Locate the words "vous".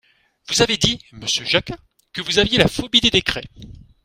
0.49-0.63, 2.21-2.39